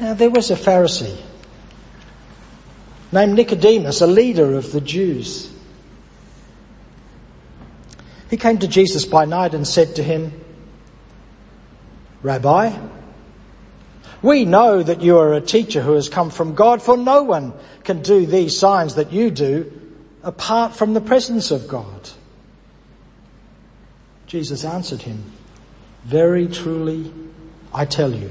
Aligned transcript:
Now 0.00 0.14
there 0.14 0.30
was 0.30 0.50
a 0.50 0.56
Pharisee 0.56 1.20
named 3.12 3.34
Nicodemus, 3.34 4.00
a 4.00 4.06
leader 4.06 4.54
of 4.54 4.72
the 4.72 4.80
Jews. 4.80 5.52
He 8.30 8.38
came 8.38 8.58
to 8.58 8.68
Jesus 8.68 9.04
by 9.04 9.26
night 9.26 9.52
and 9.52 9.66
said 9.66 9.96
to 9.96 10.02
him, 10.02 10.32
Rabbi, 12.22 12.78
we 14.22 14.44
know 14.44 14.82
that 14.82 15.02
you 15.02 15.18
are 15.18 15.34
a 15.34 15.40
teacher 15.40 15.82
who 15.82 15.94
has 15.94 16.08
come 16.08 16.30
from 16.30 16.54
God, 16.54 16.80
for 16.80 16.96
no 16.96 17.22
one 17.22 17.52
can 17.84 18.02
do 18.02 18.24
these 18.24 18.58
signs 18.58 18.94
that 18.94 19.12
you 19.12 19.30
do 19.30 19.70
apart 20.22 20.76
from 20.76 20.94
the 20.94 21.00
presence 21.00 21.50
of 21.50 21.68
God. 21.68 22.08
Jesus 24.26 24.64
answered 24.64 25.02
him, 25.02 25.24
Very 26.04 26.46
truly, 26.46 27.12
I 27.74 27.84
tell 27.84 28.14
you, 28.14 28.30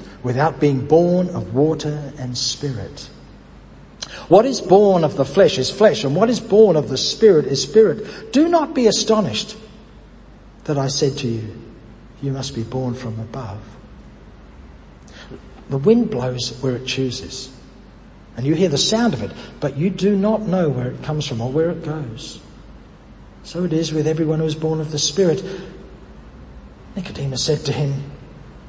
without 0.23 0.59
being 0.59 0.85
born 0.85 1.29
of 1.29 1.53
water 1.53 2.13
and 2.17 2.37
spirit. 2.37 3.09
What 4.27 4.45
is 4.45 4.61
born 4.61 5.03
of 5.03 5.15
the 5.15 5.25
flesh 5.25 5.57
is 5.57 5.71
flesh, 5.71 6.03
and 6.03 6.15
what 6.15 6.29
is 6.29 6.39
born 6.39 6.75
of 6.75 6.89
the 6.89 6.97
spirit 6.97 7.45
is 7.45 7.61
spirit. 7.61 8.31
Do 8.31 8.47
not 8.47 8.73
be 8.73 8.87
astonished 8.87 9.57
that 10.65 10.77
I 10.77 10.87
said 10.87 11.17
to 11.19 11.27
you, 11.27 11.55
you 12.21 12.31
must 12.31 12.53
be 12.53 12.63
born 12.63 12.93
from 12.93 13.19
above. 13.19 13.61
The 15.69 15.77
wind 15.77 16.11
blows 16.11 16.57
where 16.61 16.75
it 16.75 16.85
chooses, 16.85 17.49
and 18.37 18.45
you 18.45 18.53
hear 18.53 18.69
the 18.69 18.77
sound 18.77 19.13
of 19.13 19.23
it, 19.23 19.31
but 19.59 19.77
you 19.77 19.89
do 19.89 20.15
not 20.15 20.41
know 20.41 20.69
where 20.69 20.91
it 20.91 21.03
comes 21.03 21.25
from 21.25 21.41
or 21.41 21.51
where 21.51 21.71
it 21.71 21.83
goes. 21.83 22.39
So 23.43 23.63
it 23.63 23.73
is 23.73 23.91
with 23.91 24.07
everyone 24.07 24.39
who 24.39 24.45
is 24.45 24.55
born 24.55 24.79
of 24.79 24.91
the 24.91 24.99
Spirit. 24.99 25.43
Nicodemus 26.95 27.43
said 27.43 27.59
to 27.65 27.71
him, 27.71 28.03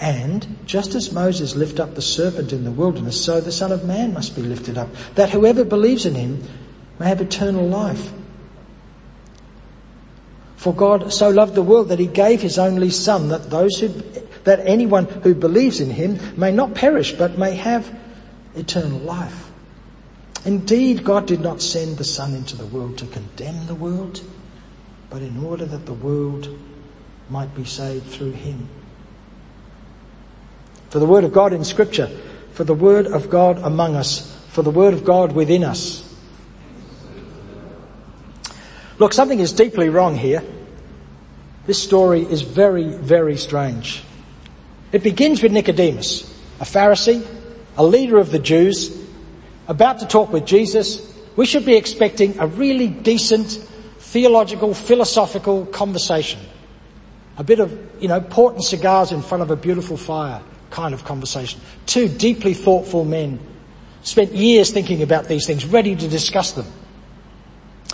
And 0.00 0.56
just 0.66 0.94
as 0.94 1.12
Moses 1.12 1.54
lifted 1.54 1.80
up 1.80 1.94
the 1.94 2.02
serpent 2.02 2.52
in 2.52 2.64
the 2.64 2.70
wilderness, 2.70 3.22
so 3.22 3.40
the 3.40 3.52
Son 3.52 3.72
of 3.72 3.84
Man 3.84 4.12
must 4.12 4.34
be 4.34 4.42
lifted 4.42 4.76
up, 4.76 4.88
that 5.14 5.30
whoever 5.30 5.64
believes 5.64 6.04
in 6.04 6.14
him 6.14 6.42
may 6.98 7.06
have 7.06 7.20
eternal 7.20 7.66
life. 7.66 8.12
For 10.56 10.74
God 10.74 11.12
so 11.12 11.28
loved 11.28 11.54
the 11.54 11.62
world 11.62 11.88
that 11.88 11.98
he 11.98 12.06
gave 12.06 12.40
his 12.40 12.58
only 12.58 12.90
Son, 12.90 13.28
that 13.28 13.50
those 13.50 13.78
who, 13.78 13.88
that 14.44 14.66
anyone 14.66 15.04
who 15.04 15.34
believes 15.34 15.80
in 15.80 15.90
him 15.90 16.18
may 16.36 16.50
not 16.50 16.74
perish, 16.74 17.12
but 17.12 17.38
may 17.38 17.54
have 17.54 17.94
eternal 18.56 18.98
life. 19.00 19.50
Indeed, 20.44 21.04
God 21.04 21.26
did 21.26 21.40
not 21.40 21.62
send 21.62 21.98
the 21.98 22.04
Son 22.04 22.34
into 22.34 22.56
the 22.56 22.66
world 22.66 22.98
to 22.98 23.06
condemn 23.06 23.66
the 23.66 23.74
world, 23.74 24.22
but 25.08 25.22
in 25.22 25.44
order 25.44 25.64
that 25.64 25.86
the 25.86 25.94
world 25.94 26.48
might 27.30 27.54
be 27.54 27.64
saved 27.64 28.06
through 28.06 28.32
him. 28.32 28.68
For 30.94 31.00
the 31.00 31.06
word 31.06 31.24
of 31.24 31.32
God 31.32 31.52
in 31.52 31.64
scripture, 31.64 32.06
for 32.52 32.62
the 32.62 32.72
word 32.72 33.08
of 33.08 33.28
God 33.28 33.58
among 33.58 33.96
us, 33.96 34.32
for 34.50 34.62
the 34.62 34.70
word 34.70 34.94
of 34.94 35.04
God 35.04 35.32
within 35.32 35.64
us. 35.64 36.08
Look, 39.00 39.12
something 39.12 39.40
is 39.40 39.52
deeply 39.52 39.88
wrong 39.88 40.14
here. 40.14 40.44
This 41.66 41.82
story 41.82 42.20
is 42.20 42.42
very, 42.42 42.84
very 42.90 43.36
strange. 43.36 44.04
It 44.92 45.02
begins 45.02 45.42
with 45.42 45.50
Nicodemus, 45.50 46.32
a 46.60 46.64
Pharisee, 46.64 47.26
a 47.76 47.84
leader 47.84 48.18
of 48.18 48.30
the 48.30 48.38
Jews, 48.38 48.96
about 49.66 49.98
to 49.98 50.06
talk 50.06 50.32
with 50.32 50.46
Jesus. 50.46 51.12
We 51.34 51.44
should 51.44 51.66
be 51.66 51.74
expecting 51.74 52.38
a 52.38 52.46
really 52.46 52.86
decent 52.86 53.50
theological, 53.98 54.72
philosophical 54.74 55.66
conversation. 55.66 56.38
A 57.36 57.42
bit 57.42 57.58
of, 57.58 57.76
you 58.00 58.06
know, 58.06 58.20
port 58.20 58.54
and 58.54 58.62
cigars 58.62 59.10
in 59.10 59.22
front 59.22 59.42
of 59.42 59.50
a 59.50 59.56
beautiful 59.56 59.96
fire 59.96 60.40
kind 60.74 60.92
of 60.92 61.04
conversation. 61.04 61.60
Two 61.86 62.08
deeply 62.08 62.52
thoughtful 62.52 63.04
men 63.04 63.38
spent 64.02 64.32
years 64.32 64.70
thinking 64.70 65.02
about 65.02 65.26
these 65.26 65.46
things, 65.46 65.64
ready 65.64 65.94
to 65.94 66.08
discuss 66.08 66.52
them. 66.52 66.66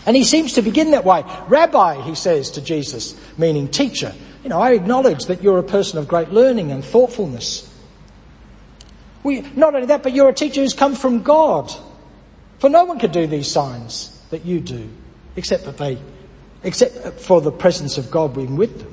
And 0.06 0.16
he 0.16 0.24
seems 0.24 0.54
to 0.54 0.62
begin 0.62 0.92
that 0.92 1.04
way. 1.04 1.22
Rabbi, 1.46 2.02
he 2.02 2.14
says 2.14 2.52
to 2.52 2.62
Jesus, 2.62 3.14
meaning 3.36 3.68
teacher, 3.68 4.14
you 4.42 4.48
know, 4.48 4.58
I 4.58 4.72
acknowledge 4.72 5.26
that 5.26 5.42
you're 5.42 5.58
a 5.58 5.62
person 5.62 5.98
of 5.98 6.08
great 6.08 6.30
learning 6.30 6.72
and 6.72 6.82
thoughtfulness. 6.82 7.66
We, 9.22 9.42
not 9.42 9.74
only 9.74 9.88
that, 9.88 10.02
but 10.02 10.14
you're 10.14 10.30
a 10.30 10.34
teacher 10.34 10.62
who's 10.62 10.72
come 10.72 10.94
from 10.94 11.22
God. 11.22 11.70
For 12.60 12.70
no 12.70 12.84
one 12.84 12.98
could 12.98 13.12
do 13.12 13.26
these 13.26 13.50
signs 13.50 14.18
that 14.30 14.47
you 14.47 14.60
do, 14.60 14.88
except 15.36 15.64
that 15.66 15.76
they, 15.76 15.98
except 16.62 17.20
for 17.20 17.42
the 17.42 17.52
presence 17.52 17.98
of 17.98 18.10
God 18.10 18.34
being 18.34 18.56
with 18.56 18.78
them. 18.78 18.90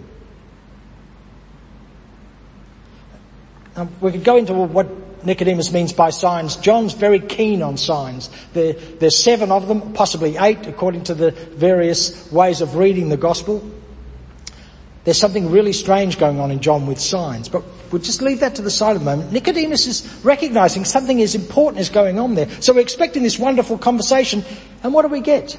Now, 3.77 3.87
we 4.01 4.11
could 4.11 4.23
go 4.23 4.37
into 4.37 4.53
what 4.53 4.87
Nicodemus 5.23 5.71
means 5.71 5.93
by 5.93 6.09
signs. 6.09 6.55
John's 6.55 6.93
very 6.93 7.19
keen 7.19 7.61
on 7.61 7.77
signs. 7.77 8.29
There, 8.53 8.73
there's 8.73 9.15
seven 9.15 9.51
of 9.51 9.67
them, 9.67 9.93
possibly 9.93 10.35
eight, 10.37 10.65
according 10.65 11.03
to 11.05 11.13
the 11.13 11.31
various 11.31 12.31
ways 12.31 12.61
of 12.61 12.75
reading 12.75 13.09
the 13.09 13.17
gospel. 13.17 13.63
There's 15.03 15.19
something 15.19 15.51
really 15.51 15.73
strange 15.73 16.17
going 16.17 16.39
on 16.39 16.49
in 16.49 16.59
John 16.59 16.87
with 16.87 16.99
signs, 16.99 17.49
but 17.49 17.63
we'll 17.91 18.01
just 18.01 18.21
leave 18.21 18.39
that 18.39 18.55
to 18.55 18.61
the 18.63 18.71
side 18.71 18.95
of 18.95 19.03
the 19.03 19.05
moment. 19.05 19.31
Nicodemus 19.31 19.85
is 19.85 20.21
recognizing 20.23 20.83
something 20.83 21.21
as 21.21 21.35
important 21.35 21.79
is 21.79 21.89
going 21.89 22.19
on 22.19 22.33
there. 22.33 22.49
So 22.61 22.73
we're 22.73 22.81
expecting 22.81 23.21
this 23.21 23.37
wonderful 23.37 23.77
conversation, 23.77 24.43
and 24.83 24.91
what 24.93 25.03
do 25.03 25.07
we 25.07 25.21
get? 25.21 25.57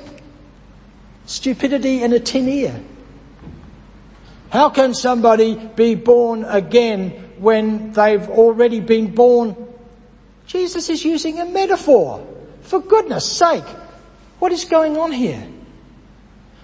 Stupidity 1.27 2.03
and 2.03 2.13
a 2.13 2.21
tin 2.21 2.49
ear. 2.49 2.83
How 4.51 4.71
can 4.71 4.93
somebody 4.93 5.55
be 5.55 5.95
born 5.95 6.45
again 6.45 7.28
when 7.41 7.93
they've 7.93 8.29
already 8.29 8.81
been 8.81 9.15
born? 9.15 9.57
Jesus 10.47 10.89
is 10.89 11.05
using 11.05 11.39
a 11.39 11.45
metaphor. 11.45 12.27
For 12.63 12.81
goodness 12.81 13.31
sake, 13.31 13.65
what 14.39 14.53
is 14.53 14.65
going 14.65 14.97
on 14.97 15.13
here? 15.13 15.47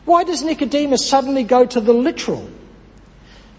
Why 0.04 0.24
does 0.24 0.42
Nicodemus 0.42 1.06
suddenly 1.08 1.44
go 1.44 1.64
to 1.64 1.80
the 1.80 1.92
literal? 1.92 2.48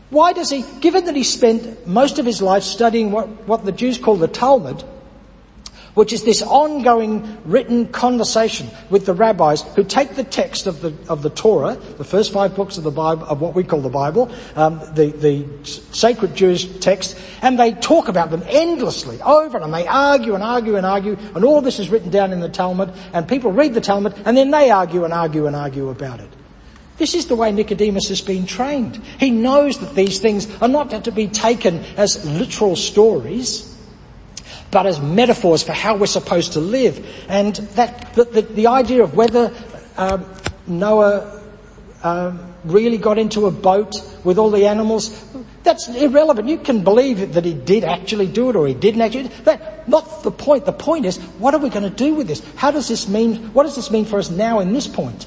Why 0.10 0.34
does 0.34 0.50
he, 0.50 0.64
given 0.80 1.06
that 1.06 1.16
he 1.16 1.24
spent 1.24 1.88
most 1.88 2.20
of 2.20 2.26
his 2.26 2.42
life 2.42 2.64
studying 2.64 3.12
what, 3.12 3.28
what 3.48 3.66
the 3.66 3.72
Jews 3.72 3.98
call 3.98 4.16
the 4.16 4.28
Talmud, 4.28 4.84
which 5.96 6.14
is 6.14 6.24
this 6.24 6.42
ongoing 6.42 7.38
written 7.46 7.88
conversation 7.88 8.70
with 8.90 9.06
the 9.06 9.14
rabbis 9.14 9.64
who 9.76 9.84
take 9.84 10.16
the 10.16 10.24
text 10.24 10.68
of 10.68 10.82
the 10.82 10.94
of 11.10 11.24
the 11.24 11.30
Torah, 11.30 11.76
the 11.98 12.04
first 12.04 12.32
five 12.32 12.56
books 12.56 12.78
of 12.78 12.84
the 12.84 12.92
Bible, 12.92 13.26
of 13.26 13.42
what 13.42 13.56
we 13.56 13.64
call 13.64 13.82
the 13.82 13.90
Bible, 13.90 14.32
um, 14.56 14.80
the 14.94 15.12
the 15.12 15.46
sacred 15.64 16.36
Jewish 16.36 16.68
text, 16.80 17.18
and 17.42 17.60
they 17.60 17.74
talk 17.74 18.08
about 18.08 18.30
them 18.30 18.44
endlessly 18.48 19.22
over 19.22 19.58
and 19.58 19.74
they 19.74 19.88
argue 19.88 20.36
and 20.36 20.44
argue 20.44 20.76
and 20.76 20.86
argue, 20.86 21.18
and 21.34 21.44
all 21.44 21.62
this 21.62 21.80
is 21.80 21.90
written 21.90 22.12
down 22.12 22.32
in 22.32 22.40
the 22.40 22.50
Talmud, 22.50 22.94
and 23.14 23.28
people 23.28 23.52
read 23.52 23.74
the 23.74 23.82
Talmud 23.82 24.14
and 24.26 24.38
then 24.38 24.52
they 24.52 24.70
argue 24.70 25.04
and 25.04 25.14
argue 25.14 25.48
and 25.48 25.56
argue 25.56 25.90
about 25.90 26.20
it. 26.20 26.30
This 26.98 27.14
is 27.14 27.28
the 27.28 27.36
way 27.36 27.52
Nicodemus 27.52 28.08
has 28.08 28.22
been 28.22 28.46
trained. 28.46 28.96
He 29.20 29.30
knows 29.30 29.80
that 29.80 29.96
these 29.96 30.20
things 30.20 30.50
are 30.62 30.68
not 30.68 31.04
to 31.04 31.12
be 31.12 31.28
taken 31.28 31.84
as 31.98 32.26
literal 32.26 32.76
stories, 32.78 33.75
but 34.76 34.86
as 34.86 35.00
metaphors 35.00 35.64
for 35.64 35.72
how 35.72 35.96
we're 35.96 36.06
supposed 36.06 36.52
to 36.52 36.60
live. 36.60 37.00
And 37.30 37.56
that 37.78 38.14
the, 38.14 38.26
the, 38.26 38.42
the 38.42 38.68
idea 38.68 39.04
of 39.04 39.16
whether 39.16 39.54
um, 39.96 40.26
Noah 40.68 41.42
um, 42.04 42.54
really 42.66 42.98
got 42.98 43.18
into 43.18 43.46
a 43.46 43.52
boat 43.52 43.96
with 44.26 44.38
all 44.38 44.50
the 44.50 44.68
animals, 44.68 45.26
That's 45.64 45.88
irrelevant. 45.88 46.50
You 46.50 46.58
can 46.58 46.84
believe 46.84 47.36
that 47.36 47.46
he 47.46 47.54
did 47.54 47.86
actually 47.86 48.28
do 48.28 48.50
it 48.50 48.58
or 48.58 48.68
he 48.68 48.74
didn't 48.74 49.00
actually. 49.00 49.30
That 49.46 49.88
not 49.88 50.24
the 50.24 50.32
point. 50.32 50.66
The 50.66 50.74
point 50.74 51.06
is, 51.06 51.20
what 51.40 51.54
are 51.54 51.60
we 51.62 51.70
going 51.70 51.90
to 51.90 52.04
do 52.06 52.14
with 52.14 52.28
this? 52.28 52.44
How 52.58 52.72
does 52.72 52.90
this 52.90 53.08
mean? 53.08 53.54
What 53.54 53.64
does 53.64 53.78
this 53.78 53.90
mean 53.90 54.04
for 54.04 54.20
us 54.20 54.30
now 54.30 54.60
in 54.60 54.74
this 54.74 54.88
point? 54.88 55.26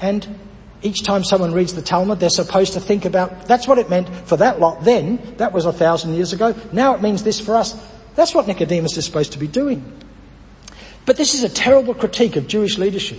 And 0.00 0.38
each 0.82 1.02
time 1.02 1.24
someone 1.24 1.52
reads 1.52 1.74
the 1.74 1.82
Talmud, 1.82 2.20
they're 2.20 2.30
supposed 2.30 2.74
to 2.74 2.80
think 2.80 3.06
about 3.06 3.48
that's 3.48 3.66
what 3.66 3.78
it 3.78 3.90
meant 3.90 4.08
for 4.08 4.36
that 4.36 4.60
lot 4.60 4.84
then. 4.84 5.18
That 5.38 5.52
was 5.52 5.66
a 5.66 5.72
thousand 5.72 6.14
years 6.14 6.32
ago. 6.32 6.54
Now 6.72 6.94
it 6.94 7.02
means 7.02 7.24
this 7.24 7.40
for 7.40 7.56
us. 7.56 7.74
That's 8.20 8.34
what 8.34 8.46
Nicodemus 8.46 8.98
is 8.98 9.06
supposed 9.06 9.32
to 9.32 9.38
be 9.38 9.46
doing. 9.46 9.82
But 11.06 11.16
this 11.16 11.32
is 11.32 11.42
a 11.42 11.48
terrible 11.48 11.94
critique 11.94 12.36
of 12.36 12.46
Jewish 12.46 12.76
leadership. 12.76 13.18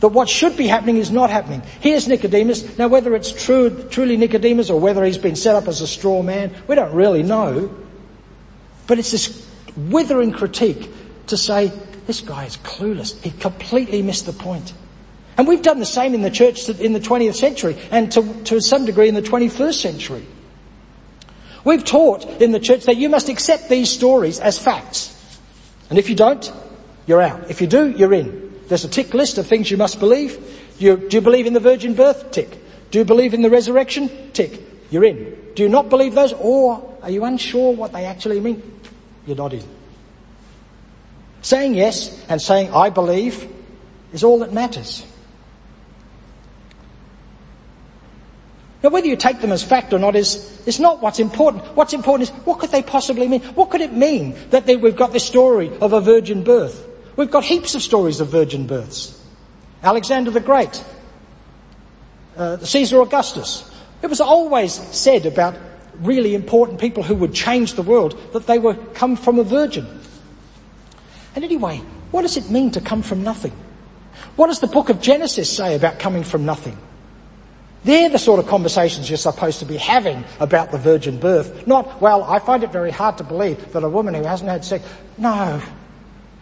That 0.00 0.08
what 0.08 0.28
should 0.28 0.56
be 0.56 0.66
happening 0.66 0.96
is 0.96 1.12
not 1.12 1.30
happening. 1.30 1.62
Here's 1.78 2.08
Nicodemus. 2.08 2.76
Now 2.78 2.88
whether 2.88 3.14
it's 3.14 3.30
true, 3.30 3.86
truly 3.90 4.16
Nicodemus 4.16 4.70
or 4.70 4.80
whether 4.80 5.04
he's 5.04 5.18
been 5.18 5.36
set 5.36 5.54
up 5.54 5.68
as 5.68 5.82
a 5.82 5.86
straw 5.86 6.20
man, 6.20 6.52
we 6.66 6.74
don't 6.74 6.92
really 6.96 7.22
know. 7.22 7.72
But 8.88 8.98
it's 8.98 9.12
this 9.12 9.48
withering 9.76 10.32
critique 10.32 10.90
to 11.28 11.36
say, 11.36 11.70
this 12.08 12.22
guy 12.22 12.46
is 12.46 12.56
clueless. 12.56 13.22
He 13.22 13.30
completely 13.30 14.02
missed 14.02 14.26
the 14.26 14.32
point. 14.32 14.74
And 15.36 15.46
we've 15.46 15.62
done 15.62 15.78
the 15.78 15.86
same 15.86 16.12
in 16.12 16.22
the 16.22 16.30
church 16.30 16.68
in 16.68 16.92
the 16.92 16.98
20th 16.98 17.36
century 17.36 17.78
and 17.92 18.10
to, 18.10 18.42
to 18.46 18.60
some 18.60 18.84
degree 18.84 19.06
in 19.06 19.14
the 19.14 19.22
21st 19.22 19.74
century. 19.74 20.26
We've 21.64 21.84
taught 21.84 22.24
in 22.42 22.52
the 22.52 22.60
church 22.60 22.84
that 22.84 22.96
you 22.96 23.08
must 23.08 23.28
accept 23.28 23.68
these 23.68 23.90
stories 23.90 24.38
as 24.38 24.58
facts. 24.58 25.10
And 25.88 25.98
if 25.98 26.08
you 26.08 26.14
don't, 26.14 26.52
you're 27.06 27.22
out. 27.22 27.50
If 27.50 27.60
you 27.60 27.66
do, 27.66 27.90
you're 27.90 28.12
in. 28.12 28.60
There's 28.68 28.84
a 28.84 28.88
tick 28.88 29.14
list 29.14 29.38
of 29.38 29.46
things 29.46 29.70
you 29.70 29.76
must 29.76 29.98
believe. 29.98 30.38
You, 30.78 30.96
do 30.96 31.16
you 31.16 31.20
believe 31.20 31.46
in 31.46 31.52
the 31.52 31.60
virgin 31.60 31.94
birth? 31.94 32.30
Tick. 32.30 32.50
Do 32.90 32.98
you 32.98 33.04
believe 33.04 33.34
in 33.34 33.42
the 33.42 33.50
resurrection? 33.50 34.10
Tick. 34.32 34.60
You're 34.90 35.04
in. 35.04 35.36
Do 35.54 35.62
you 35.62 35.68
not 35.68 35.88
believe 35.88 36.14
those? 36.14 36.32
Or 36.32 36.96
are 37.02 37.10
you 37.10 37.24
unsure 37.24 37.72
what 37.72 37.92
they 37.92 38.04
actually 38.04 38.40
mean? 38.40 38.62
You're 39.26 39.36
not 39.36 39.52
in. 39.52 39.64
Saying 41.42 41.74
yes 41.74 42.24
and 42.28 42.40
saying 42.40 42.72
I 42.72 42.90
believe 42.90 43.50
is 44.12 44.24
all 44.24 44.38
that 44.40 44.52
matters. 44.52 45.04
Now 48.84 48.90
whether 48.90 49.06
you 49.06 49.16
take 49.16 49.40
them 49.40 49.50
as 49.50 49.62
fact 49.62 49.94
or 49.94 49.98
not 49.98 50.14
is, 50.14 50.60
is 50.66 50.78
not 50.78 51.00
what's 51.00 51.18
important. 51.18 51.64
What's 51.74 51.94
important 51.94 52.28
is 52.28 52.36
what 52.44 52.58
could 52.58 52.70
they 52.70 52.82
possibly 52.82 53.26
mean? 53.26 53.40
What 53.54 53.70
could 53.70 53.80
it 53.80 53.94
mean 53.94 54.36
that 54.50 54.66
they, 54.66 54.76
we've 54.76 54.94
got 54.94 55.14
this 55.14 55.24
story 55.24 55.74
of 55.80 55.94
a 55.94 56.02
virgin 56.02 56.44
birth? 56.44 56.86
We've 57.16 57.30
got 57.30 57.44
heaps 57.44 57.74
of 57.74 57.80
stories 57.80 58.20
of 58.20 58.28
virgin 58.28 58.66
births. 58.66 59.18
Alexander 59.82 60.30
the 60.30 60.40
Great, 60.40 60.84
uh, 62.36 62.58
Caesar 62.58 63.00
Augustus. 63.00 63.70
It 64.02 64.08
was 64.08 64.20
always 64.20 64.74
said 64.74 65.24
about 65.24 65.56
really 66.00 66.34
important 66.34 66.78
people 66.78 67.02
who 67.02 67.14
would 67.14 67.32
change 67.32 67.74
the 67.74 67.82
world 67.82 68.20
that 68.34 68.46
they 68.46 68.58
were 68.58 68.74
come 68.92 69.16
from 69.16 69.38
a 69.38 69.44
virgin. 69.44 69.86
And 71.34 71.42
anyway, 71.42 71.78
what 72.10 72.20
does 72.20 72.36
it 72.36 72.50
mean 72.50 72.70
to 72.72 72.82
come 72.82 73.00
from 73.00 73.22
nothing? 73.22 73.52
What 74.36 74.48
does 74.48 74.60
the 74.60 74.66
book 74.66 74.90
of 74.90 75.00
Genesis 75.00 75.50
say 75.56 75.74
about 75.74 75.98
coming 75.98 76.22
from 76.22 76.44
nothing? 76.44 76.76
They're 77.84 78.08
the 78.08 78.18
sort 78.18 78.40
of 78.40 78.46
conversations 78.46 79.10
you're 79.10 79.18
supposed 79.18 79.58
to 79.58 79.66
be 79.66 79.76
having 79.76 80.24
about 80.40 80.72
the 80.72 80.78
virgin 80.78 81.18
birth. 81.18 81.66
Not, 81.66 82.00
well, 82.00 82.24
I 82.24 82.38
find 82.38 82.64
it 82.64 82.72
very 82.72 82.90
hard 82.90 83.18
to 83.18 83.24
believe 83.24 83.72
that 83.72 83.84
a 83.84 83.88
woman 83.88 84.14
who 84.14 84.22
hasn't 84.22 84.48
had 84.48 84.64
sex, 84.64 84.84
no. 85.18 85.60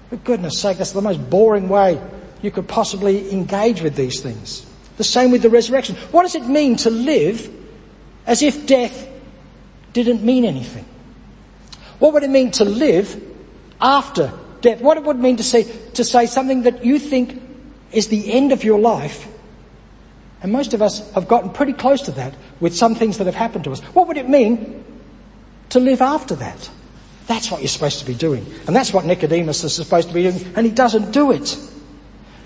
For 0.08 0.16
goodness 0.16 0.58
sake, 0.58 0.78
that's 0.78 0.92
the 0.92 1.02
most 1.02 1.28
boring 1.28 1.68
way 1.68 2.00
you 2.42 2.52
could 2.52 2.68
possibly 2.68 3.32
engage 3.32 3.82
with 3.82 3.96
these 3.96 4.20
things. 4.20 4.64
The 4.98 5.04
same 5.04 5.32
with 5.32 5.42
the 5.42 5.50
resurrection. 5.50 5.96
What 6.12 6.22
does 6.22 6.36
it 6.36 6.46
mean 6.46 6.76
to 6.76 6.90
live 6.90 7.50
as 8.24 8.42
if 8.42 8.66
death 8.66 9.08
didn't 9.92 10.22
mean 10.22 10.44
anything? 10.44 10.84
What 11.98 12.12
would 12.12 12.22
it 12.22 12.30
mean 12.30 12.52
to 12.52 12.64
live 12.64 13.20
after 13.80 14.32
death? 14.60 14.80
What 14.80 14.96
it 14.96 15.04
would 15.04 15.18
mean 15.18 15.38
to 15.38 15.42
say, 15.42 15.64
to 15.64 16.04
say 16.04 16.26
something 16.26 16.62
that 16.62 16.84
you 16.84 17.00
think 17.00 17.42
is 17.90 18.08
the 18.08 18.32
end 18.32 18.52
of 18.52 18.62
your 18.62 18.78
life 18.78 19.28
and 20.42 20.52
most 20.52 20.74
of 20.74 20.82
us 20.82 21.10
have 21.12 21.28
gotten 21.28 21.50
pretty 21.50 21.72
close 21.72 22.02
to 22.02 22.12
that 22.12 22.34
with 22.60 22.74
some 22.76 22.94
things 22.94 23.18
that 23.18 23.26
have 23.26 23.34
happened 23.34 23.64
to 23.64 23.72
us. 23.72 23.80
What 23.94 24.08
would 24.08 24.16
it 24.16 24.28
mean 24.28 24.84
to 25.70 25.80
live 25.80 26.02
after 26.02 26.34
that? 26.36 26.70
That's 27.26 27.50
what 27.50 27.60
you're 27.60 27.68
supposed 27.68 28.00
to 28.00 28.04
be 28.04 28.14
doing. 28.14 28.44
And 28.66 28.74
that's 28.74 28.92
what 28.92 29.04
Nicodemus 29.04 29.62
is 29.64 29.74
supposed 29.74 30.08
to 30.08 30.14
be 30.14 30.22
doing, 30.22 30.52
and 30.56 30.66
he 30.66 30.72
doesn't 30.72 31.12
do 31.12 31.30
it. 31.30 31.56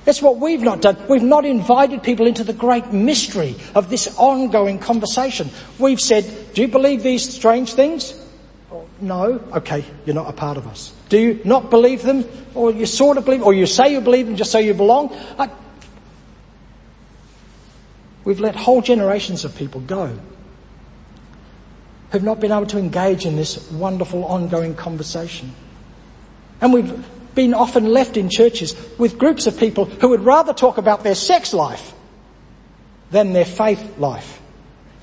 That's 0.04 0.22
what 0.22 0.36
we've 0.36 0.62
not 0.62 0.82
done. 0.82 0.96
We've 1.08 1.22
not 1.22 1.44
invited 1.44 2.02
people 2.02 2.28
into 2.28 2.44
the 2.44 2.52
great 2.52 2.92
mystery 2.92 3.56
of 3.74 3.90
this 3.90 4.14
ongoing 4.16 4.78
conversation. 4.78 5.50
We've 5.80 6.00
said, 6.00 6.24
do 6.54 6.62
you 6.62 6.68
believe 6.68 7.02
these 7.02 7.28
strange 7.28 7.72
things? 7.72 8.14
Oh, 8.70 8.86
no. 9.00 9.42
Okay, 9.52 9.84
you're 10.04 10.14
not 10.14 10.28
a 10.28 10.32
part 10.32 10.58
of 10.58 10.68
us. 10.68 10.94
Do 11.08 11.18
you 11.18 11.40
not 11.44 11.70
believe 11.70 12.02
them? 12.02 12.24
Or 12.54 12.70
you 12.70 12.86
sort 12.86 13.16
of 13.16 13.24
believe, 13.24 13.42
or 13.42 13.52
you 13.52 13.66
say 13.66 13.92
you 13.92 14.00
believe 14.00 14.26
them 14.26 14.36
just 14.36 14.52
so 14.52 14.58
you 14.58 14.74
belong? 14.74 15.12
Uh, 15.38 15.48
We've 18.26 18.40
let 18.40 18.56
whole 18.56 18.82
generations 18.82 19.44
of 19.44 19.54
people 19.54 19.80
go 19.80 20.18
who've 22.10 22.24
not 22.24 22.40
been 22.40 22.50
able 22.50 22.66
to 22.66 22.78
engage 22.78 23.24
in 23.24 23.36
this 23.36 23.70
wonderful 23.70 24.24
ongoing 24.24 24.74
conversation. 24.74 25.54
And 26.60 26.72
we've 26.72 27.06
been 27.36 27.54
often 27.54 27.84
left 27.84 28.16
in 28.16 28.28
churches 28.28 28.74
with 28.98 29.16
groups 29.16 29.46
of 29.46 29.58
people 29.58 29.84
who 29.84 30.08
would 30.08 30.22
rather 30.22 30.52
talk 30.52 30.76
about 30.76 31.04
their 31.04 31.14
sex 31.14 31.54
life 31.54 31.94
than 33.12 33.32
their 33.32 33.44
faith 33.44 33.96
life, 33.98 34.40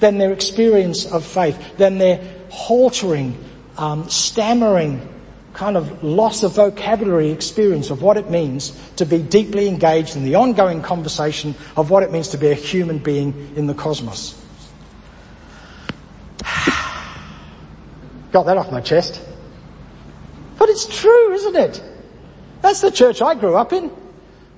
than 0.01 0.17
their 0.17 0.33
experience 0.33 1.09
of 1.09 1.25
faith, 1.25 1.77
than 1.77 1.99
their 1.99 2.17
haltering, 2.49 3.35
um, 3.77 4.09
stammering 4.09 5.07
kind 5.53 5.77
of 5.77 6.03
loss 6.03 6.43
of 6.43 6.53
vocabulary 6.53 7.29
experience 7.29 7.89
of 7.91 8.01
what 8.01 8.17
it 8.17 8.29
means 8.29 8.71
to 8.95 9.05
be 9.05 9.21
deeply 9.21 9.67
engaged 9.67 10.15
in 10.15 10.23
the 10.23 10.35
ongoing 10.35 10.81
conversation 10.81 11.53
of 11.77 11.89
what 11.89 12.03
it 12.03 12.11
means 12.11 12.29
to 12.29 12.37
be 12.37 12.49
a 12.49 12.55
human 12.55 12.97
being 12.97 13.53
in 13.55 13.67
the 13.67 13.73
cosmos. 13.73 14.33
Got 18.31 18.45
that 18.47 18.57
off 18.57 18.71
my 18.71 18.81
chest. 18.81 19.21
But 20.57 20.69
it's 20.69 20.87
true, 21.01 21.33
isn't 21.33 21.55
it? 21.55 21.83
That's 22.61 22.81
the 22.81 22.91
church 22.91 23.21
I 23.21 23.35
grew 23.35 23.55
up 23.55 23.73
in. 23.73 23.91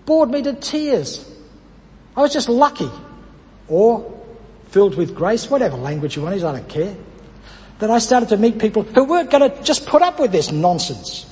Bored 0.06 0.30
me 0.30 0.44
to 0.44 0.54
tears. 0.54 1.30
I 2.16 2.22
was 2.22 2.32
just 2.32 2.48
lucky. 2.48 2.90
Or 3.68 4.24
filled 4.70 4.96
with 4.96 5.16
grace, 5.16 5.50
whatever 5.50 5.76
language 5.76 6.16
you 6.16 6.22
want 6.22 6.36
is, 6.36 6.44
I 6.44 6.54
don't 6.54 6.70
care 6.70 6.96
that 7.80 7.90
I 7.90 8.00
started 8.00 8.30
to 8.30 8.38
meet 8.38 8.60
people 8.60 8.84
who 8.84 9.04
weren't 9.04 9.30
going 9.30 9.50
to 9.50 9.64
just 9.64 9.86
put 9.86 10.02
up 10.02 10.20
with 10.20 10.32
this 10.32 10.52
nonsense. 10.52 11.26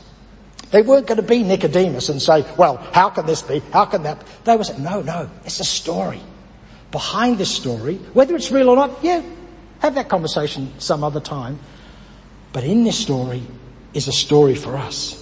They 0.71 0.81
weren't 0.81 1.07
going 1.07 1.17
to 1.17 1.23
be 1.23 1.43
Nicodemus 1.43 2.09
and 2.09 2.21
say, 2.21 2.45
well, 2.57 2.77
how 2.77 3.09
can 3.09 3.25
this 3.25 3.41
be? 3.41 3.59
How 3.71 3.85
can 3.85 4.03
that? 4.03 4.25
They 4.43 4.57
were 4.57 4.63
saying, 4.63 4.83
no, 4.83 5.01
no, 5.01 5.29
it's 5.45 5.59
a 5.59 5.63
story. 5.63 6.19
Behind 6.91 7.37
this 7.37 7.49
story, 7.49 7.95
whether 8.13 8.35
it's 8.35 8.51
real 8.51 8.69
or 8.69 8.75
not, 8.75 9.03
yeah, 9.03 9.21
have 9.79 9.95
that 9.95 10.09
conversation 10.09 10.73
some 10.79 11.03
other 11.03 11.19
time. 11.19 11.59
But 12.51 12.63
in 12.63 12.83
this 12.83 12.97
story 12.97 13.43
is 13.93 14.07
a 14.07 14.11
story 14.11 14.55
for 14.55 14.75
us. 14.75 15.19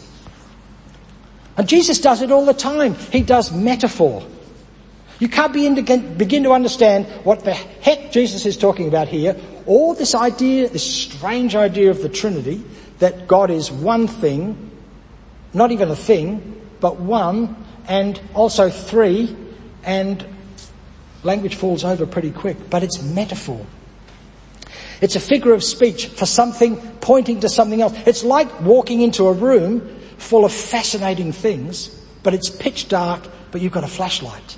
And 1.58 1.68
Jesus 1.68 2.00
does 2.00 2.22
it 2.22 2.32
all 2.32 2.46
the 2.46 2.54
time. 2.54 2.96
He 2.96 3.22
does 3.22 3.51
metaphor. 3.51 4.25
You 5.20 5.28
can't 5.28 5.54
begin 5.54 6.44
to 6.44 6.51
understand 6.51 7.06
what 7.24 7.44
the 7.44 7.54
heck 7.54 8.12
Jesus 8.12 8.46
is 8.46 8.58
talking 8.58 8.88
about 8.88 9.08
here, 9.08 9.40
or 9.65 9.96
this 9.96 10.15
idea, 10.15 10.70
this 10.70 10.84
strange 10.84 11.56
idea 11.56 11.89
of 11.89 12.01
the 12.01 12.10
Trinity, 12.10 12.63
that 13.00 13.27
God 13.27 13.50
is 13.50 13.72
one 13.72 14.08
thing, 14.08 14.72
not 15.53 15.72
even 15.72 15.89
a 15.89 15.96
thing, 15.96 16.62
but 16.80 17.00
one, 17.00 17.56
and 17.88 18.20
also 18.34 18.70
three, 18.70 19.36
and 19.84 20.25
language 21.24 21.56
falls 21.56 21.84
over 21.84 22.06
pretty 22.06 22.32
quick, 22.32 22.70
but 22.70 22.84
it's 22.84 23.01
metaphor. 23.01 23.65
It's 25.01 25.15
a 25.15 25.20
figure 25.20 25.53
of 25.53 25.63
speech 25.63 26.08
for 26.08 26.25
something 26.25 26.77
pointing 27.00 27.39
to 27.39 27.50
something 27.50 27.82
else. 27.82 27.94
It's 28.06 28.24
like 28.24 28.62
walking 28.62 29.01
into 29.01 29.27
a 29.27 29.34
room 29.34 30.00
full 30.18 30.46
of 30.46 30.53
fascinating 30.53 31.32
things, 31.32 31.89
but 32.22 32.36
it's 32.36 32.50
pitch 32.50 32.88
dark, 32.88 33.27
but 33.51 33.62
you've 33.62 33.72
got 33.72 33.84
a 33.84 33.88
flashlight. 33.88 34.58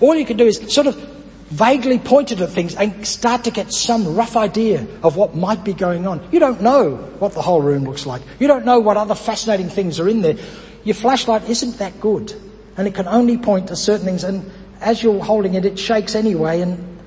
All 0.00 0.14
you 0.14 0.24
can 0.24 0.38
do 0.38 0.46
is 0.46 0.72
sort 0.72 0.86
of 0.86 1.17
vaguely 1.50 1.98
pointed 1.98 2.42
at 2.42 2.50
things 2.50 2.74
and 2.74 3.06
start 3.06 3.44
to 3.44 3.50
get 3.50 3.72
some 3.72 4.14
rough 4.14 4.36
idea 4.36 4.86
of 5.02 5.16
what 5.16 5.34
might 5.34 5.64
be 5.64 5.72
going 5.72 6.06
on. 6.06 6.26
You 6.30 6.40
don't 6.40 6.60
know 6.60 6.96
what 7.18 7.32
the 7.32 7.40
whole 7.40 7.62
room 7.62 7.84
looks 7.84 8.04
like. 8.04 8.20
You 8.38 8.48
don't 8.48 8.66
know 8.66 8.80
what 8.80 8.98
other 8.98 9.14
fascinating 9.14 9.70
things 9.70 9.98
are 9.98 10.08
in 10.08 10.20
there. 10.20 10.36
Your 10.84 10.94
flashlight 10.94 11.48
isn't 11.48 11.78
that 11.78 12.00
good 12.00 12.34
and 12.76 12.86
it 12.86 12.94
can 12.94 13.08
only 13.08 13.38
point 13.38 13.68
to 13.68 13.76
certain 13.76 14.04
things 14.04 14.24
and 14.24 14.50
as 14.80 15.02
you're 15.02 15.24
holding 15.24 15.54
it, 15.54 15.64
it 15.64 15.78
shakes 15.78 16.14
anyway 16.14 16.60
and 16.60 16.98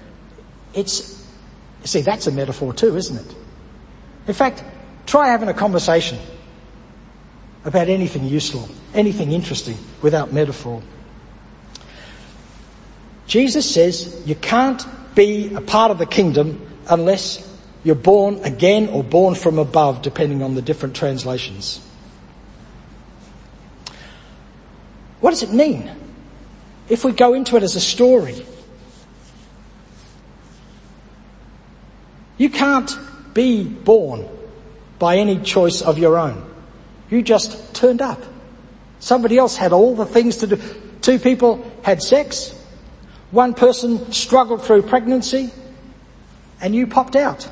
it's, 0.74 1.26
see, 1.84 2.02
that's 2.02 2.26
a 2.26 2.32
metaphor 2.32 2.74
too, 2.74 2.98
isn't 2.98 3.18
it? 3.18 3.36
In 4.28 4.34
fact, 4.34 4.64
try 5.06 5.28
having 5.28 5.50
a 5.50 5.54
conversation 5.54 6.18
about 7.64 7.90
anything 7.90 8.24
useful, 8.26 8.68
anything 8.96 9.32
interesting 9.34 9.78
without 10.02 10.34
metaphor. 10.34 10.82
Jesus 13.32 13.74
says 13.74 14.22
you 14.26 14.36
can't 14.36 14.86
be 15.16 15.54
a 15.54 15.62
part 15.62 15.90
of 15.90 15.98
the 15.98 16.06
kingdom 16.06 16.68
unless 16.90 17.50
you're 17.82 17.96
born 17.96 18.44
again 18.44 18.90
or 18.90 19.06
born 19.06 19.36
from 19.36 19.58
above, 19.58 20.02
depending 20.02 20.44
on 20.44 20.54
the 20.54 20.62
different 20.62 20.98
translations. 20.98 21.80
What 25.22 25.30
does 25.30 25.44
it 25.44 25.54
mean? 25.54 25.90
If 26.90 27.06
we 27.06 27.14
go 27.14 27.34
into 27.34 27.56
it 27.56 27.64
as 27.64 27.78
a 27.78 27.80
story, 27.80 28.46
you 32.38 32.50
can't 32.50 32.92
be 33.34 33.64
born 33.64 34.28
by 35.00 35.20
any 35.20 35.40
choice 35.40 35.82
of 35.82 35.98
your 35.98 36.18
own. 36.18 36.54
You 37.10 37.22
just 37.22 37.74
turned 37.74 38.02
up. 38.02 38.22
Somebody 39.00 39.38
else 39.38 39.56
had 39.56 39.72
all 39.72 39.96
the 39.96 40.06
things 40.06 40.36
to 40.38 40.48
do. 40.48 40.62
Two 41.00 41.18
people 41.18 41.66
had 41.82 42.04
sex. 42.04 42.58
One 43.32 43.54
person 43.54 44.12
struggled 44.12 44.64
through 44.64 44.84
pregnancy 44.84 45.52
and 46.62 46.76
you 46.76 46.86
popped 46.86 47.16
out. 47.16 47.50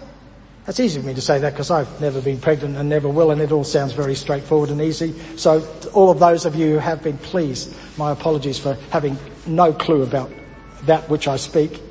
That's 0.65 0.79
easy 0.79 0.99
for 0.99 1.07
me 1.07 1.13
to 1.15 1.21
say 1.21 1.39
that 1.39 1.53
because 1.53 1.71
I've 1.71 1.99
never 1.99 2.21
been 2.21 2.39
pregnant 2.39 2.75
and 2.75 2.89
never 2.89 3.09
will 3.09 3.31
and 3.31 3.41
it 3.41 3.51
all 3.51 3.63
sounds 3.63 3.93
very 3.93 4.13
straightforward 4.13 4.69
and 4.69 4.81
easy. 4.81 5.17
So 5.35 5.67
all 5.93 6.11
of 6.11 6.19
those 6.19 6.45
of 6.45 6.55
you 6.55 6.73
who 6.73 6.77
have 6.77 7.01
been, 7.01 7.17
please, 7.17 7.73
my 7.97 8.11
apologies 8.11 8.59
for 8.59 8.75
having 8.91 9.17
no 9.47 9.73
clue 9.73 10.03
about 10.03 10.31
that 10.85 11.09
which 11.09 11.27
I 11.27 11.37
speak. 11.37 11.81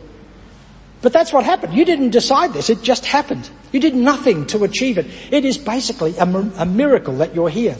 But 1.00 1.12
that's 1.12 1.33
what 1.33 1.45
happened. 1.45 1.75
You 1.75 1.85
didn't 1.85 2.11
decide 2.11 2.52
this. 2.52 2.71
It 2.71 2.83
just 2.83 3.04
happened. 3.07 3.49
You 3.73 3.80
did 3.80 3.95
nothing 3.95 4.47
to 4.49 4.64
achieve 4.64 4.99
it. 4.99 5.07
It 5.33 5.45
is 5.45 5.59
basically 5.59 6.16
a, 6.16 6.25
a 6.25 6.66
miracle 6.66 7.16
that 7.18 7.35
you're 7.35 7.49
here. 7.49 7.76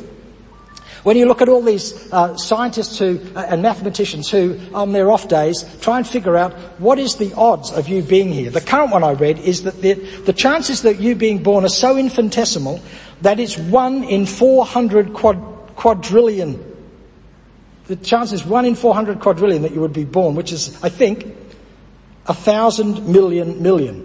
When 1.03 1.17
you 1.17 1.27
look 1.27 1.41
at 1.41 1.49
all 1.49 1.63
these 1.63 2.13
uh, 2.13 2.37
scientists 2.37 2.99
who 2.99 3.21
uh, 3.35 3.47
and 3.49 3.63
mathematicians 3.63 4.31
who, 4.31 4.59
on 4.75 4.93
their 4.93 5.11
off 5.11 5.29
days, 5.29 5.65
try 5.81 5.99
and 5.99 6.07
figure 6.07 6.37
out 6.37 6.53
what 6.79 6.99
is 6.99 7.17
the 7.17 7.33
odds 7.35 7.71
of 7.71 7.89
you 7.89 8.03
being 8.03 8.33
here. 8.33 8.51
The 8.51 8.61
current 8.61 8.91
one 8.91 9.05
I 9.05 9.13
read 9.13 9.39
is 9.39 9.63
that 9.63 9.81
the, 9.81 9.95
the 9.95 10.33
chances 10.33 10.83
that 10.83 11.01
you 11.01 11.15
being 11.15 11.43
born 11.43 11.65
are 11.65 11.69
so 11.69 11.97
infinitesimal 11.97 12.81
that 13.23 13.41
it's 13.41 13.59
one 13.59 14.05
in 14.05 14.27
400 14.27 15.13
quad, 15.13 15.37
quadrillion. 15.77 16.65
The 17.87 17.97
chance 17.97 18.33
is 18.33 18.45
one 18.45 18.65
in 18.65 18.75
400 18.75 19.21
quadrillion 19.21 19.63
that 19.63 19.73
you 19.73 19.81
would 19.81 19.93
be 19.93 20.05
born, 20.05 20.35
which 20.35 20.53
is, 20.53 20.83
I 20.83 20.89
think, 20.89 21.35
a 22.27 22.35
thousand 22.35 23.09
million 23.09 23.63
million. 23.63 24.05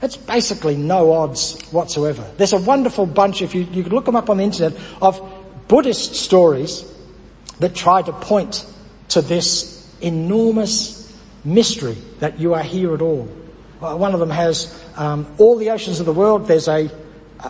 That's 0.00 0.16
basically 0.16 0.76
no 0.76 1.12
odds 1.12 1.60
whatsoever. 1.72 2.24
There's 2.36 2.52
a 2.52 2.58
wonderful 2.58 3.04
bunch, 3.04 3.42
if 3.42 3.54
you, 3.54 3.62
you 3.72 3.82
could 3.82 3.92
look 3.92 4.04
them 4.04 4.14
up 4.16 4.30
on 4.30 4.36
the 4.36 4.44
internet, 4.44 4.80
of 5.02 5.20
Buddhist 5.68 6.14
stories 6.14 6.84
that 7.60 7.74
try 7.74 8.02
to 8.02 8.12
point 8.12 8.66
to 9.08 9.20
this 9.20 9.96
enormous 10.00 11.16
mystery 11.44 11.96
that 12.20 12.40
you 12.40 12.54
are 12.54 12.62
here 12.62 12.94
at 12.94 13.02
all. 13.02 13.28
Uh, 13.80 13.96
one 13.96 14.14
of 14.14 14.20
them 14.20 14.30
has 14.30 14.82
um, 14.96 15.26
all 15.38 15.56
the 15.56 15.70
oceans 15.70 16.00
of 16.00 16.06
the 16.06 16.12
world. 16.12 16.48
There's 16.48 16.68
a, 16.68 16.90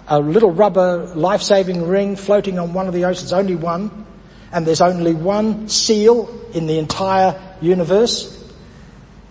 a 0.08 0.20
little 0.20 0.50
rubber 0.50 1.06
life-saving 1.14 1.86
ring 1.86 2.16
floating 2.16 2.58
on 2.58 2.72
one 2.72 2.86
of 2.86 2.92
the 2.92 3.04
oceans, 3.04 3.32
only 3.32 3.54
one, 3.54 4.06
and 4.52 4.66
there's 4.66 4.80
only 4.80 5.14
one 5.14 5.68
seal 5.68 6.28
in 6.52 6.66
the 6.66 6.78
entire 6.78 7.40
universe, 7.60 8.34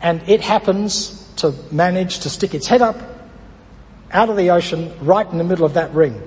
and 0.02 0.22
it 0.28 0.42
happens 0.42 1.24
to 1.38 1.54
manage 1.72 2.20
to 2.20 2.30
stick 2.30 2.54
its 2.54 2.68
head 2.68 2.82
up 2.82 2.98
out 4.12 4.30
of 4.30 4.38
the 4.38 4.52
ocean 4.52 4.94
right 5.02 5.30
in 5.30 5.38
the 5.38 5.44
middle 5.44 5.66
of 5.66 5.74
that 5.74 5.94
ring. 5.94 6.22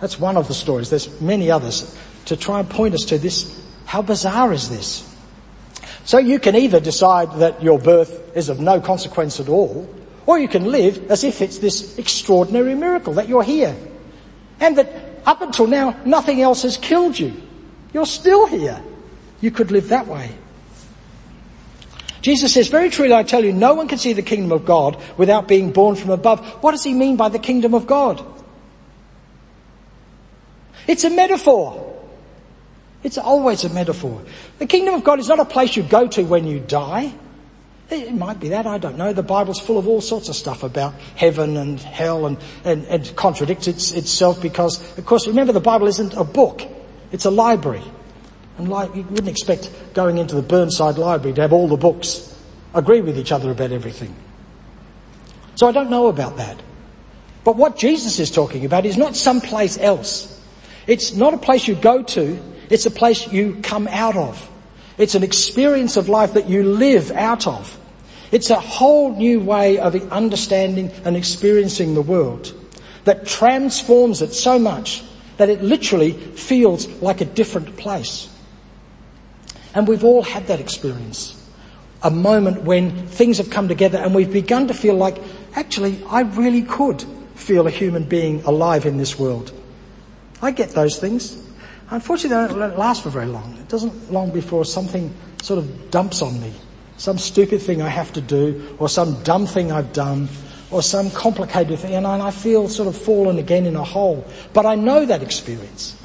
That's 0.00 0.18
one 0.18 0.36
of 0.36 0.48
the 0.48 0.54
stories. 0.54 0.90
There's 0.90 1.20
many 1.20 1.50
others 1.50 1.96
to 2.26 2.36
try 2.36 2.60
and 2.60 2.68
point 2.68 2.94
us 2.94 3.04
to 3.06 3.18
this. 3.18 3.60
How 3.84 4.02
bizarre 4.02 4.52
is 4.52 4.68
this? 4.68 5.06
So 6.04 6.18
you 6.18 6.38
can 6.38 6.56
either 6.56 6.80
decide 6.80 7.32
that 7.40 7.62
your 7.62 7.78
birth 7.78 8.36
is 8.36 8.48
of 8.48 8.60
no 8.60 8.80
consequence 8.80 9.40
at 9.40 9.48
all, 9.48 9.88
or 10.26 10.38
you 10.38 10.48
can 10.48 10.66
live 10.66 11.10
as 11.10 11.24
if 11.24 11.42
it's 11.42 11.58
this 11.58 11.98
extraordinary 11.98 12.74
miracle 12.74 13.14
that 13.14 13.28
you're 13.28 13.42
here. 13.42 13.76
And 14.58 14.78
that 14.78 15.20
up 15.26 15.42
until 15.42 15.66
now, 15.66 15.96
nothing 16.04 16.40
else 16.40 16.62
has 16.62 16.76
killed 16.76 17.18
you. 17.18 17.34
You're 17.92 18.06
still 18.06 18.46
here. 18.46 18.82
You 19.40 19.50
could 19.50 19.70
live 19.70 19.88
that 19.88 20.06
way. 20.06 20.30
Jesus 22.22 22.52
says, 22.52 22.68
very 22.68 22.90
truly 22.90 23.14
I 23.14 23.22
tell 23.22 23.44
you, 23.44 23.52
no 23.52 23.74
one 23.74 23.88
can 23.88 23.98
see 23.98 24.12
the 24.12 24.22
kingdom 24.22 24.52
of 24.52 24.66
God 24.66 25.00
without 25.16 25.48
being 25.48 25.72
born 25.72 25.96
from 25.96 26.10
above. 26.10 26.40
What 26.62 26.72
does 26.72 26.84
he 26.84 26.92
mean 26.92 27.16
by 27.16 27.30
the 27.30 27.38
kingdom 27.38 27.74
of 27.74 27.86
God? 27.86 28.24
It's 30.90 31.04
a 31.04 31.10
metaphor. 31.10 31.86
It's 33.04 33.16
always 33.16 33.62
a 33.62 33.68
metaphor. 33.68 34.24
The 34.58 34.66
kingdom 34.66 34.94
of 34.94 35.04
God 35.04 35.20
is 35.20 35.28
not 35.28 35.38
a 35.38 35.44
place 35.44 35.76
you 35.76 35.84
go 35.84 36.08
to 36.08 36.24
when 36.24 36.48
you 36.48 36.58
die. 36.58 37.12
It 37.90 38.12
might 38.12 38.40
be 38.40 38.48
that, 38.48 38.66
I 38.66 38.78
don't 38.78 38.98
know. 38.98 39.12
The 39.12 39.22
Bible's 39.22 39.60
full 39.60 39.78
of 39.78 39.86
all 39.86 40.00
sorts 40.00 40.28
of 40.28 40.34
stuff 40.34 40.64
about 40.64 40.94
heaven 41.14 41.56
and 41.56 41.78
hell 41.78 42.26
and, 42.26 42.38
and, 42.64 42.84
and 42.86 43.14
contradicts 43.14 43.68
its, 43.68 43.92
itself 43.92 44.42
because, 44.42 44.80
of 44.98 45.06
course, 45.06 45.28
remember 45.28 45.52
the 45.52 45.60
Bible 45.60 45.86
isn't 45.86 46.14
a 46.14 46.24
book. 46.24 46.62
It's 47.12 47.24
a 47.24 47.30
library. 47.30 47.84
And 48.58 48.68
like, 48.68 48.92
you 48.96 49.04
wouldn't 49.04 49.28
expect 49.28 49.70
going 49.94 50.18
into 50.18 50.34
the 50.34 50.42
Burnside 50.42 50.98
library 50.98 51.36
to 51.36 51.42
have 51.42 51.52
all 51.52 51.68
the 51.68 51.76
books 51.76 52.36
agree 52.74 53.00
with 53.00 53.16
each 53.16 53.30
other 53.30 53.52
about 53.52 53.70
everything. 53.70 54.12
So 55.54 55.68
I 55.68 55.72
don't 55.72 55.90
know 55.90 56.08
about 56.08 56.38
that. 56.38 56.60
But 57.44 57.54
what 57.54 57.78
Jesus 57.78 58.18
is 58.18 58.32
talking 58.32 58.64
about 58.64 58.86
is 58.86 58.96
not 58.96 59.14
someplace 59.14 59.78
else. 59.78 60.36
It's 60.90 61.14
not 61.14 61.34
a 61.34 61.38
place 61.38 61.68
you 61.68 61.76
go 61.76 62.02
to, 62.02 62.42
it's 62.68 62.84
a 62.84 62.90
place 62.90 63.30
you 63.32 63.60
come 63.62 63.86
out 63.86 64.16
of. 64.16 64.50
It's 64.98 65.14
an 65.14 65.22
experience 65.22 65.96
of 65.96 66.08
life 66.08 66.32
that 66.32 66.48
you 66.48 66.64
live 66.64 67.12
out 67.12 67.46
of. 67.46 67.78
It's 68.32 68.50
a 68.50 68.58
whole 68.58 69.14
new 69.14 69.38
way 69.38 69.78
of 69.78 69.94
understanding 70.10 70.90
and 71.04 71.16
experiencing 71.16 71.94
the 71.94 72.02
world 72.02 72.52
that 73.04 73.24
transforms 73.24 74.20
it 74.20 74.34
so 74.34 74.58
much 74.58 75.04
that 75.36 75.48
it 75.48 75.62
literally 75.62 76.10
feels 76.10 76.88
like 77.00 77.20
a 77.20 77.24
different 77.24 77.76
place. 77.76 78.28
And 79.72 79.86
we've 79.86 80.02
all 80.02 80.24
had 80.24 80.48
that 80.48 80.58
experience. 80.58 81.36
A 82.02 82.10
moment 82.10 82.62
when 82.62 83.06
things 83.06 83.38
have 83.38 83.50
come 83.50 83.68
together 83.68 83.98
and 83.98 84.12
we've 84.12 84.32
begun 84.32 84.66
to 84.66 84.74
feel 84.74 84.96
like, 84.96 85.18
actually, 85.54 86.02
I 86.08 86.22
really 86.22 86.62
could 86.62 87.04
feel 87.36 87.68
a 87.68 87.70
human 87.70 88.02
being 88.02 88.42
alive 88.42 88.86
in 88.86 88.96
this 88.96 89.16
world. 89.16 89.52
I 90.42 90.50
get 90.50 90.70
those 90.70 90.98
things. 90.98 91.36
Unfortunately, 91.90 92.54
they 92.54 92.60
don't 92.60 92.78
last 92.78 93.02
for 93.02 93.10
very 93.10 93.26
long. 93.26 93.56
It 93.58 93.68
doesn't 93.68 94.12
long 94.12 94.30
before 94.30 94.64
something 94.64 95.12
sort 95.42 95.58
of 95.58 95.90
dumps 95.90 96.22
on 96.22 96.40
me. 96.40 96.52
Some 96.96 97.18
stupid 97.18 97.62
thing 97.62 97.82
I 97.82 97.88
have 97.88 98.12
to 98.12 98.20
do, 98.20 98.76
or 98.78 98.88
some 98.88 99.22
dumb 99.22 99.46
thing 99.46 99.72
I've 99.72 99.92
done, 99.92 100.28
or 100.70 100.82
some 100.82 101.10
complicated 101.10 101.78
thing, 101.78 101.94
and 101.94 102.06
I 102.06 102.30
feel 102.30 102.68
sort 102.68 102.88
of 102.88 102.96
fallen 102.96 103.38
again 103.38 103.66
in 103.66 103.74
a 103.74 103.84
hole. 103.84 104.26
But 104.52 104.66
I 104.66 104.76
know 104.76 105.04
that 105.06 105.22
experience. 105.22 105.96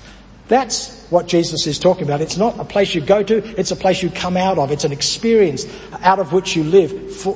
That's 0.47 1.05
what 1.09 1.27
Jesus 1.27 1.65
is 1.67 1.79
talking 1.79 2.03
about. 2.03 2.21
It's 2.21 2.37
not 2.37 2.59
a 2.59 2.65
place 2.65 2.93
you 2.93 3.01
go 3.01 3.23
to, 3.23 3.37
it's 3.59 3.71
a 3.71 3.75
place 3.75 4.01
you 4.01 4.09
come 4.09 4.37
out 4.37 4.57
of. 4.57 4.71
It's 4.71 4.83
an 4.83 4.91
experience 4.91 5.65
out 6.01 6.19
of 6.19 6.33
which 6.33 6.55
you 6.55 6.63
live 6.63 6.91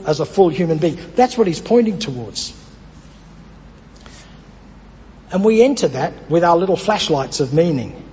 as 0.07 0.19
a 0.19 0.25
full 0.25 0.49
human 0.49 0.77
being. 0.77 0.97
That's 1.15 1.37
what 1.37 1.47
he's 1.47 1.61
pointing 1.61 1.99
towards. 1.99 2.53
And 5.31 5.43
we 5.43 5.61
enter 5.61 5.87
that 5.89 6.29
with 6.29 6.43
our 6.43 6.57
little 6.57 6.75
flashlights 6.75 7.39
of 7.39 7.53
meaning. 7.53 8.03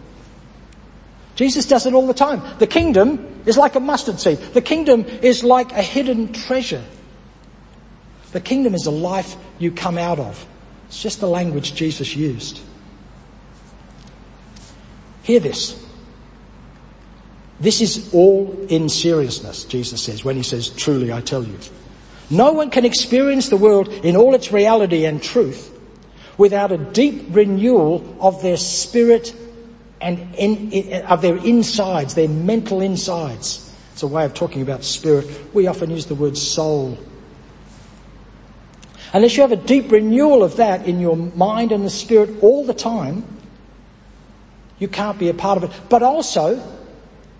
Jesus 1.34 1.66
does 1.66 1.86
it 1.86 1.94
all 1.94 2.06
the 2.06 2.14
time. 2.14 2.42
The 2.58 2.66
kingdom 2.66 3.42
is 3.46 3.56
like 3.56 3.74
a 3.74 3.80
mustard 3.80 4.18
seed. 4.20 4.38
The 4.38 4.62
kingdom 4.62 5.04
is 5.04 5.44
like 5.44 5.72
a 5.72 5.82
hidden 5.82 6.32
treasure. 6.32 6.84
The 8.32 8.40
kingdom 8.40 8.74
is 8.74 8.86
a 8.86 8.90
life 8.90 9.36
you 9.58 9.70
come 9.70 9.98
out 9.98 10.18
of. 10.18 10.46
It's 10.88 11.02
just 11.02 11.20
the 11.20 11.28
language 11.28 11.74
Jesus 11.74 12.16
used. 12.16 12.60
Hear 15.22 15.40
this. 15.40 15.82
This 17.60 17.80
is 17.80 18.12
all 18.12 18.66
in 18.68 18.88
seriousness, 18.88 19.64
Jesus 19.64 20.02
says, 20.02 20.24
when 20.24 20.36
he 20.36 20.42
says, 20.42 20.68
truly 20.68 21.12
I 21.12 21.22
tell 21.22 21.42
you. 21.42 21.58
No 22.28 22.52
one 22.52 22.70
can 22.70 22.84
experience 22.84 23.48
the 23.48 23.56
world 23.56 23.88
in 23.88 24.16
all 24.16 24.34
its 24.34 24.52
reality 24.52 25.06
and 25.06 25.22
truth 25.22 25.75
without 26.38 26.72
a 26.72 26.78
deep 26.78 27.26
renewal 27.30 28.16
of 28.20 28.42
their 28.42 28.56
spirit 28.56 29.34
and 30.00 30.34
in, 30.34 31.04
of 31.06 31.22
their 31.22 31.36
insides, 31.36 32.14
their 32.14 32.28
mental 32.28 32.80
insides. 32.80 33.62
It's 33.92 34.02
a 34.02 34.06
way 34.06 34.24
of 34.24 34.34
talking 34.34 34.60
about 34.60 34.84
spirit. 34.84 35.26
We 35.54 35.66
often 35.66 35.90
use 35.90 36.06
the 36.06 36.14
word 36.14 36.36
soul. 36.36 36.98
Unless 39.12 39.36
you 39.36 39.42
have 39.42 39.52
a 39.52 39.56
deep 39.56 39.90
renewal 39.90 40.42
of 40.42 40.56
that 40.56 40.86
in 40.86 41.00
your 41.00 41.16
mind 41.16 41.72
and 41.72 41.84
the 41.84 41.90
spirit 41.90 42.42
all 42.42 42.66
the 42.66 42.74
time, 42.74 43.24
you 44.78 44.88
can't 44.88 45.18
be 45.18 45.30
a 45.30 45.34
part 45.34 45.56
of 45.56 45.64
it. 45.64 45.80
But 45.88 46.02
also, 46.02 46.62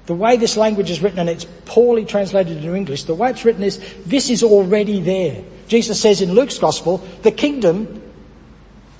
the 0.06 0.14
way 0.14 0.38
this 0.38 0.56
language 0.56 0.90
is 0.90 1.02
written, 1.02 1.18
and 1.18 1.28
it's 1.28 1.44
poorly 1.66 2.06
translated 2.06 2.56
into 2.56 2.74
English, 2.74 3.02
the 3.04 3.14
way 3.14 3.30
it's 3.30 3.44
written 3.44 3.62
is, 3.62 3.78
this 4.06 4.30
is 4.30 4.42
already 4.42 5.00
there. 5.00 5.44
Jesus 5.68 6.00
says 6.00 6.22
in 6.22 6.32
Luke's 6.32 6.58
Gospel, 6.58 6.98
the 7.22 7.32
kingdom 7.32 8.02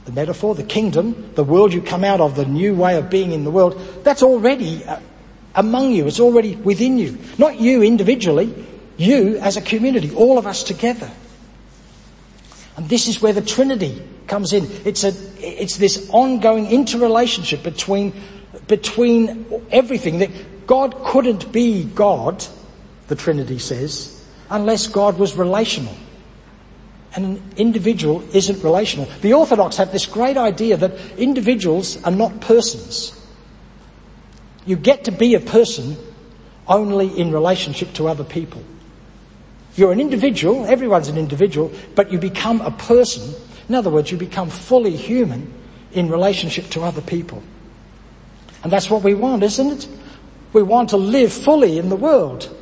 the 0.07 0.13
metaphor, 0.13 0.55
the 0.55 0.63
kingdom, 0.63 1.33
the 1.35 1.45
world 1.45 1.75
you 1.75 1.83
come 1.83 2.05
out 2.05 2.21
of, 2.21 2.37
the 2.37 2.47
new 2.47 2.75
way 2.75 2.97
of 2.97 3.11
being 3.11 3.33
in 3.33 3.45
the 3.45 3.51
world, 3.51 3.79
that's 4.05 4.23
already 4.23 4.85
uh, 4.85 5.01
among 5.55 5.93
you. 5.93 6.07
It's 6.07 6.21
already 6.21 6.55
within 6.55 6.97
you. 6.97 7.19
Not 7.39 7.61
you 7.61 7.83
individually, 7.83 8.55
you 8.97 9.37
as 9.39 9.57
a 9.57 9.61
community, 9.61 10.15
all 10.15 10.39
of 10.39 10.47
us 10.47 10.63
together. 10.63 11.11
And 12.77 12.89
this 12.89 13.09
is 13.09 13.21
where 13.21 13.33
the 13.33 13.43
Trinity 13.43 14.01
comes 14.29 14.53
in. 14.53 14.69
It's 14.85 15.03
a, 15.03 15.13
it's 15.39 15.77
this 15.77 16.09
ongoing 16.11 16.67
interrelationship 16.67 17.65
between, 17.65 18.13
between 18.69 19.47
everything 19.73 20.21
that 20.21 20.67
God 20.69 20.95
couldn't 21.05 21.51
be 21.51 21.83
God, 21.85 22.47
the 23.09 23.17
Trinity 23.17 23.59
says, 23.59 24.25
unless 24.51 24.87
God 24.87 25.19
was 25.19 25.35
relational. 25.37 25.97
And 27.17 27.25
an 27.25 27.43
individual 27.57 28.23
isn't 28.35 28.63
relational. 28.63 29.09
The 29.23 29.33
Orthodox 29.33 29.79
have 29.79 29.91
this 29.91 30.05
great 30.05 30.37
idea 30.37 30.77
that 30.77 30.93
individuals 31.17 32.03
are 32.05 32.11
not 32.11 32.41
persons. 32.43 33.19
You 34.67 34.77
get 34.77 35.05
to 35.05 35.13
be 35.13 35.35
a 35.35 35.41
person 35.41 35.97
only 36.69 37.09
in 37.19 37.33
relationship 37.33 37.95
to 37.95 38.09
other 38.09 38.25
people. 38.25 38.63
You're 39.77 39.93
an 39.93 40.01
individual, 40.01 40.67
everyone's 40.67 41.09
an 41.09 41.17
individual, 41.17 41.73
but 41.95 42.13
you 42.13 42.19
become 42.19 42.61
a 42.61 42.71
person. 42.71 43.35
In 43.69 43.75
other 43.75 43.91
words, 43.91 44.11
you 44.11 44.19
become 44.19 44.51
fully 44.51 44.97
human 44.97 45.53
in 45.93 46.11
relationship 46.11 46.69
to 46.71 46.83
other 46.83 47.03
people. 47.03 47.43
And 48.63 48.73
that's 48.73 48.91
what 48.91 49.03
we 49.03 49.15
want, 49.15 49.43
isn't 49.43 49.71
it? 49.71 49.89
We 50.53 50.63
want 50.63 50.91
to 50.91 50.97
live 50.97 51.33
fully 51.33 51.79
in 51.79 51.89
the 51.89 51.97
world. 51.97 52.56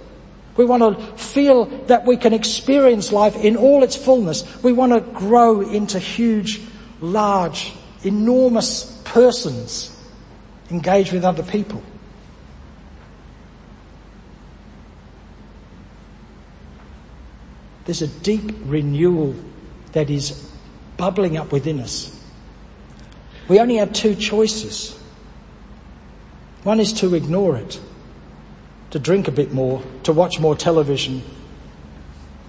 We 0.56 0.64
want 0.64 0.82
to 0.82 1.04
feel 1.16 1.64
that 1.86 2.06
we 2.06 2.16
can 2.16 2.32
experience 2.32 3.10
life 3.10 3.36
in 3.36 3.56
all 3.56 3.82
its 3.82 3.96
fullness. 3.96 4.62
We 4.62 4.72
want 4.72 4.92
to 4.92 5.00
grow 5.00 5.60
into 5.62 5.98
huge, 5.98 6.60
large, 7.00 7.72
enormous 8.02 9.02
persons 9.04 9.90
engaged 10.70 11.12
with 11.12 11.24
other 11.24 11.42
people. 11.42 11.82
There's 17.84 18.02
a 18.02 18.08
deep 18.08 18.54
renewal 18.64 19.34
that 19.92 20.08
is 20.08 20.50
bubbling 20.96 21.36
up 21.36 21.52
within 21.52 21.80
us. 21.80 22.10
We 23.48 23.58
only 23.58 23.76
have 23.76 23.92
two 23.92 24.14
choices. 24.14 24.98
One 26.62 26.80
is 26.80 26.94
to 26.94 27.14
ignore 27.14 27.56
it 27.56 27.78
to 28.94 29.00
drink 29.00 29.26
a 29.26 29.32
bit 29.32 29.52
more, 29.52 29.82
to 30.04 30.12
watch 30.12 30.38
more 30.38 30.54
television, 30.54 31.20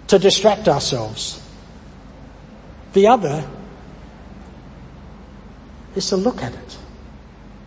to 0.05 0.19
distract 0.19 0.67
ourselves. 0.67 1.41
The 2.93 3.07
other 3.07 3.49
is 5.95 6.07
to 6.09 6.17
look 6.17 6.43
at 6.43 6.53
it 6.53 6.77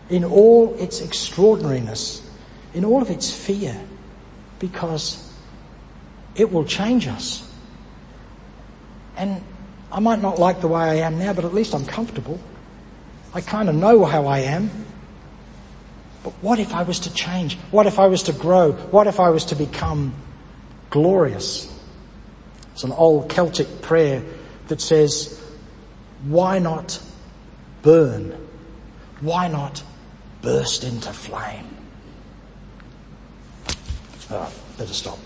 in 0.09 0.23
all 0.23 0.73
its 0.75 1.01
extraordinariness, 1.01 2.25
in 2.73 2.85
all 2.85 3.01
of 3.01 3.09
its 3.09 3.33
fear, 3.33 3.77
because 4.59 5.29
it 6.35 6.49
will 6.49 6.63
change 6.63 7.05
us. 7.05 7.53
And 9.17 9.43
I 9.91 9.99
might 9.99 10.21
not 10.21 10.39
like 10.39 10.61
the 10.61 10.69
way 10.69 10.79
I 10.79 10.95
am 11.05 11.19
now, 11.19 11.33
but 11.33 11.43
at 11.43 11.53
least 11.53 11.75
I'm 11.75 11.85
comfortable. 11.85 12.39
I 13.33 13.41
kind 13.41 13.67
of 13.67 13.75
know 13.75 14.05
how 14.05 14.27
I 14.27 14.39
am. 14.39 14.71
But 16.23 16.33
what 16.41 16.59
if 16.59 16.73
I 16.73 16.83
was 16.83 16.99
to 17.01 17.13
change? 17.13 17.57
What 17.71 17.87
if 17.87 17.99
I 17.99 18.07
was 18.07 18.23
to 18.23 18.33
grow? 18.33 18.73
What 18.73 19.07
if 19.07 19.19
I 19.19 19.29
was 19.29 19.45
to 19.45 19.55
become 19.55 20.13
glorious? 20.89 21.73
It's 22.73 22.83
an 22.83 22.91
old 22.91 23.29
Celtic 23.29 23.81
prayer 23.81 24.23
that 24.67 24.81
says, 24.81 25.41
why 26.23 26.59
not 26.59 27.01
burn? 27.81 28.35
Why 29.21 29.47
not 29.47 29.83
burst 30.41 30.83
into 30.83 31.11
flame? 31.11 31.67
Oh, 34.31 34.51
better 34.77 34.93
stop. 34.93 35.19